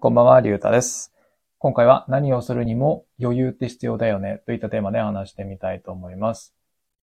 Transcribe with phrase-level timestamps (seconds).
[0.00, 1.12] こんばんは、りゅうたです。
[1.58, 6.54] 今回は何をするにも余裕って必要だよねといったテーマで話してみたいと思います。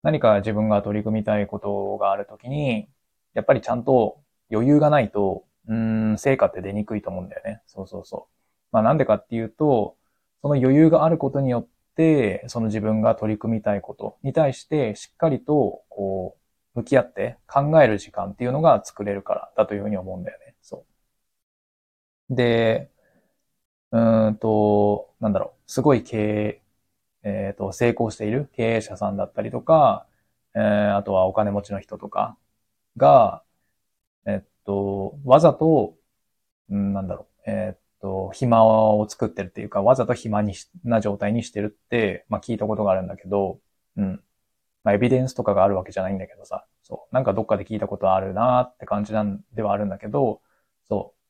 [0.01, 2.89] 何か自分が取り組みたいことがあるときに、
[3.35, 4.17] やっぱりちゃんと
[4.51, 7.61] 余裕がないと、うーん、成果って出にくいと思うんだよね。
[7.67, 8.33] そうそうそう。
[8.71, 9.95] まあなんでかっていうと、
[10.41, 16.35] その余裕があることによって、その自分が取り組みたいことに対してしっかりと、こ
[16.73, 20.55] う、向き合って考える時間っていうのが作れるからだというふうに思うんだよね。
[20.63, 20.90] そう。
[22.31, 22.91] で、
[23.91, 26.61] うんと、なんだろう、すごい経
[27.23, 30.07] 営、えっ、と、成功している経営者さんだったりとか、
[30.55, 32.37] えーあとはお金持ちの人とか
[32.97, 33.43] が、
[34.27, 35.97] えっと、わざと、
[36.69, 43.59] うん、なんだろう、えっと、暇を作ってるっていうか、わざと暇にしな状態にしてるって、まあ聞いたことがあるんだけど、
[43.97, 44.23] うん。
[44.83, 47.15] まあエビデンスとかがあるわけじゃないんだけどさ、そう。
[47.15, 50.41] なんかどっかで聞いたことあるなーって感じなんではあるんだけど、
[50.89, 51.20] そう。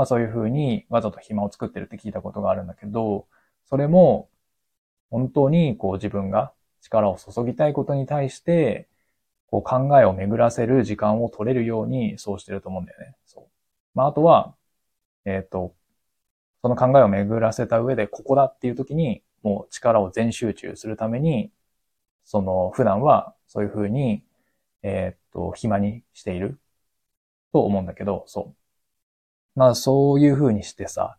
[0.00, 3.26] まあそういうふうにわざと暇を作ってるって聞いたことがあるんだけど、
[3.66, 4.30] それも
[5.10, 8.88] 本当にこう自分が力を注ぎたいことに対して、
[9.48, 13.14] こう考えを巡らせる時間を取れるようにそうしてると思うんだよね。
[13.26, 13.44] そう。
[13.94, 14.54] まああとは、
[15.26, 15.74] えっ、と、
[16.62, 21.52] その考えを巡らせた上でここだっていう時にもう力を全集中するために、
[22.24, 24.24] その普段はそういうふうに、
[24.82, 26.58] えっ、と、暇にしている
[27.52, 28.59] と思うんだけど、そう。
[29.60, 31.18] まあそういう風にしてさ、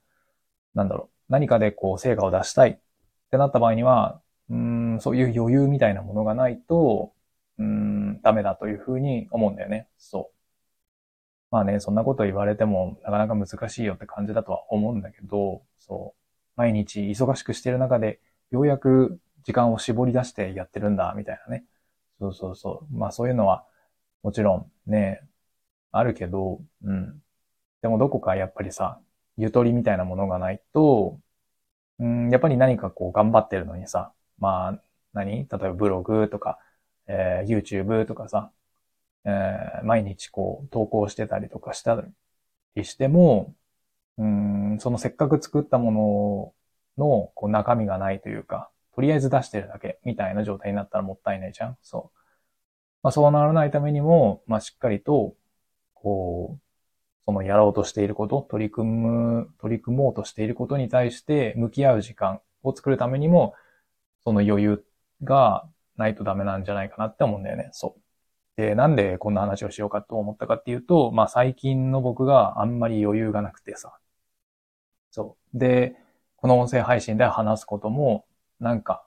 [0.73, 2.80] なんだろう、何かでこう成果を出したいっ
[3.30, 7.14] てなった場合には、うーん、そういう余裕みたいなものがないと、
[7.59, 9.88] うん、ダメだという風に思うんだよね。
[10.00, 10.36] そう。
[11.52, 16.22] まあね、そんなこと言われてもなかなか難しいよって感じだとは思うんだけど、そう。
[16.55, 21.64] 毎日忙しくしてる中で、ようやく時間を絞り出してやってるんだ、みたいなね。
[22.20, 22.98] そうそうそう。
[22.98, 23.67] まあそういうのは、
[24.23, 25.22] もちろんね、
[25.92, 27.20] あるけど、うん。
[27.81, 28.99] でもどこかやっぱりさ、
[29.37, 31.19] ゆとりみたいなものがないと、
[31.99, 34.81] うん、やっぱり何かこう頑張ってるのにさ、まあ、
[35.13, 35.31] 何？
[35.31, 36.59] 例えばブログとか、
[37.07, 38.52] えー YouTube とかさ、
[39.25, 42.03] えー毎日こう投稿してたりとかした
[42.75, 43.53] りしても、
[44.17, 46.53] うん、そのせっかく作ったも
[46.97, 52.17] ののこう中身がないというか、とりあえず出してるだけみたいな状態になったらもったいないじゃんそう。
[53.03, 55.33] まあそうならないためにも、まあしっかりと、
[55.95, 56.61] こう、
[57.26, 63.54] そのやろうとしていること、取り組む、取り組もうとしていることに対して向き合う時間を作るためにも、
[64.23, 64.86] その余裕
[65.23, 65.67] が
[65.98, 67.70] ないとダメなんじゃないかなって思うんだよね。
[67.73, 68.02] そう。
[68.61, 73.98] で、なんでこんな話をしようかと思ったかっていうと、まあ最近の僕があんまり余裕がなくてさ。
[75.11, 75.58] そう。
[75.58, 75.95] で、
[76.38, 78.26] この音声配信で話すことも、
[78.59, 79.03] なんか、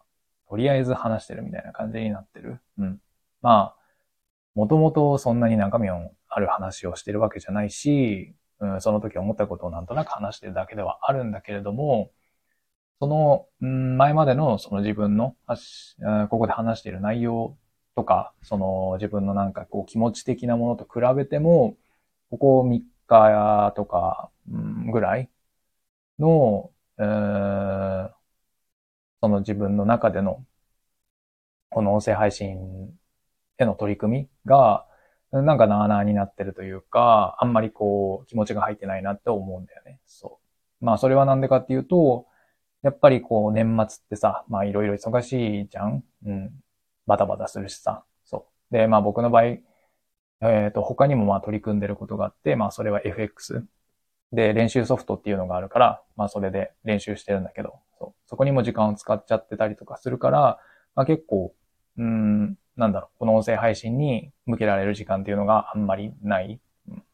[0.48, 2.60] とりあえず話してるみたいな感じになってる。
[2.78, 3.00] うん。
[3.42, 3.84] まあ、
[4.54, 12.10] もともとそんなに中身のある話をしてるわけじゃないし、うん、その時思ったことをなんとなく話してるだけではあるんだけれども、
[13.00, 15.36] その、うん、前までのその自分の、
[16.30, 17.56] ここで話している内容
[17.94, 21.76] とか、その自分のなんかこう気持ち的なものと比べても、
[22.30, 25.30] ここ3日とか、うん、ぐらい
[26.18, 28.10] の、うん
[29.20, 30.44] その自分の中での、
[31.70, 32.92] この音声配信
[33.58, 34.86] への取り組みが、
[35.42, 40.00] なんかなあなあになってるというか、あんまりこう気持ちが入ってないなって思うんだよね。
[40.06, 40.38] そ
[40.80, 40.84] う。
[40.84, 42.26] まあそれはなんでかっていうと、
[42.82, 46.50] やっぱりこう年末ってさ、まあいろいろ忙しいじゃんうん。
[47.06, 48.04] バタバタするしさ。
[48.24, 48.74] そう。
[48.74, 49.44] で、まあ僕の場合、
[50.42, 53.64] えっ、と、他にもまあ取り組んでることがあって、まあそれは FX。
[54.32, 58.28] で、練習ソフトっていうのがあるから、まあそれで練習してるんだけど、そう。
[58.28, 60.58] そこにも時間を使っちゃってたりとかするから、
[60.94, 61.54] まあ結構、
[61.98, 66.60] うーん、なんだろう、この音声配信に向けられる時間っていうのがあんまりない。
[66.88, 67.04] うん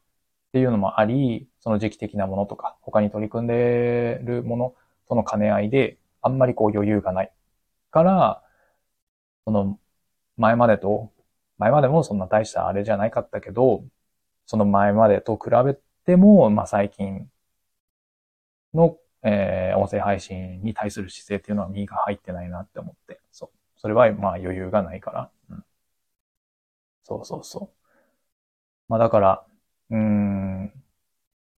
[0.51, 4.75] っていうのもあり、その時期的なものとか、他に取り組んでるもの
[5.07, 7.33] との兼ね合いで、あんまりこう余裕がない。
[7.91, 8.43] から、
[9.45, 9.79] その、
[10.37, 11.11] 前までと、
[11.57, 13.85] 前までもそんな大したあれじゃないかったけど、
[14.45, 17.29] その前までと比べても、まあ最近
[18.73, 23.60] の、えー音声配信に対する姿勢っていうのは身が入ってないなって思って、そう。
[23.81, 25.31] それはまあ余裕がないから。
[25.49, 25.65] うん。
[27.03, 27.91] そうそうそう。
[28.87, 29.45] まあだから、
[29.89, 30.73] うん。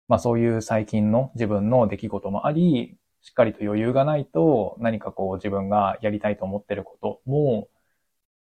[0.09, 7.69] まあそういう最近の自分の出来事もあり、しっかりと余裕がないと何かこう自分がやりたいと思ってることも、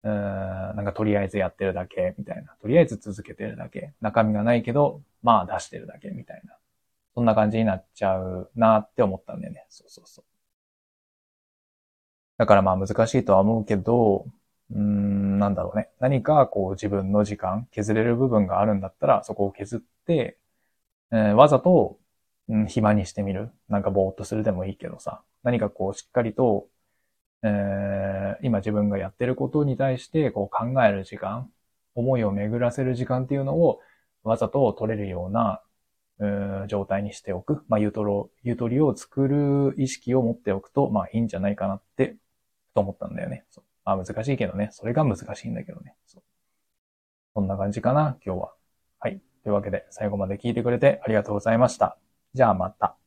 [0.03, 2.55] うん、なんかとりあえずやってるだけみたいな。
[2.61, 3.93] とりあえず続けてるだけ。
[4.01, 6.57] 中身がないけど、まあ出してるだけみたいな。
[7.15, 9.65] そんな感じになっちゃうなって思ったんだよね。
[9.69, 10.25] そうそうそう。
[12.37, 14.25] だからまあ難しいとは思うけど、
[14.71, 15.89] うーん、なんだろうね。
[15.99, 20.37] 何かこう自分の時間、削れる部分があるんだったら、そこを削って、
[21.11, 21.99] えーわざと、
[22.49, 23.51] うん、暇にしてみる。
[23.69, 25.23] なんかぼーっとするでもいいけどさ。
[25.43, 26.67] 何かこうしっかりと、
[27.43, 31.51] えー、今自分がやってることに対してこう考える時間、
[31.95, 33.79] 思いを巡らせる時間っていうのを
[34.23, 35.61] わざと取れるような、
[36.19, 37.63] う状態にしておく。
[37.67, 42.17] まあ、ゆとろ、ゆとりを作る意識を持っておくと、まあいいんじゃないかなって、
[42.77, 43.43] と思ったんだよね。
[43.49, 44.69] そうまあ難しいけどね。
[44.71, 45.95] それが難しいんだけどね。
[46.05, 46.23] そう
[47.33, 48.53] そんな感じかな、今日は。
[48.99, 49.19] はい。
[49.43, 51.97] というわけで、最後まで聞いてくれてありがとうございました。
[52.35, 52.97] じゃあまた。